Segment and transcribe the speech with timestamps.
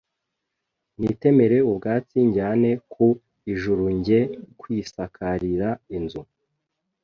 [0.99, 3.05] nitemere ubwatsi njyane ku
[3.53, 4.19] ijurunjye
[4.59, 6.21] kwisakarira inzu.